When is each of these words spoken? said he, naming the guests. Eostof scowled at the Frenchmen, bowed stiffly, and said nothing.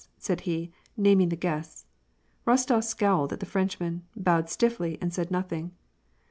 said 0.17 0.41
he, 0.49 0.71
naming 0.97 1.29
the 1.29 1.35
guests. 1.35 1.85
Eostof 2.47 2.83
scowled 2.83 3.31
at 3.31 3.39
the 3.39 3.45
Frenchmen, 3.45 4.01
bowed 4.15 4.49
stiffly, 4.49 4.97
and 4.99 5.13
said 5.13 5.29
nothing. 5.29 5.73